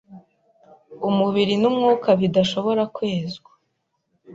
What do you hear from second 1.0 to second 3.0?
umubiri n’umwuka bidashobora